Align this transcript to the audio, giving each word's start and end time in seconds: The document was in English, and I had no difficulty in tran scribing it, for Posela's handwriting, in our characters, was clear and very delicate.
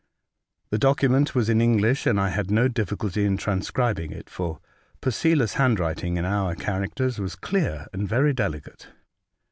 The 0.71 0.79
document 0.79 1.35
was 1.35 1.47
in 1.47 1.61
English, 1.61 2.07
and 2.07 2.19
I 2.19 2.29
had 2.29 2.49
no 2.49 2.67
difficulty 2.67 3.23
in 3.23 3.37
tran 3.37 3.59
scribing 3.61 4.09
it, 4.09 4.31
for 4.31 4.59
Posela's 4.99 5.53
handwriting, 5.61 6.17
in 6.17 6.25
our 6.25 6.55
characters, 6.55 7.19
was 7.19 7.35
clear 7.35 7.85
and 7.93 8.07
very 8.09 8.33
delicate. 8.33 8.87